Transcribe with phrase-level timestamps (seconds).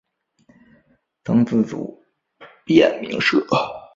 [1.23, 2.01] 曾自组
[2.65, 3.37] 燕鸣社。